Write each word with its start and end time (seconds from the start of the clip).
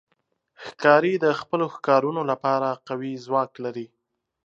ښکاري 0.65 1.13
د 1.23 1.25
خپلو 1.39 1.65
ښکارونو 1.75 2.21
لپاره 2.31 2.69
قوي 2.87 3.13
ځواک 3.25 3.51
لري. 3.65 3.87